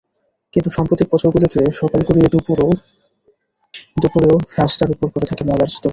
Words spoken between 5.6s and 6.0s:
স্তূপ।